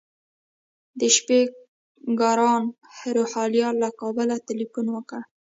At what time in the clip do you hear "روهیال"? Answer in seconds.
3.15-3.73